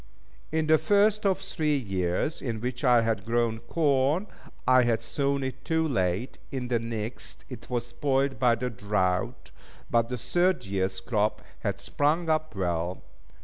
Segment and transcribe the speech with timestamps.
[0.51, 4.25] In the first of the three years in which I had grown corn,
[4.67, 9.51] I had sown it too late; in the next, it was spoilt by the drought;
[9.91, 13.03] but the third years' crop had sprung up well.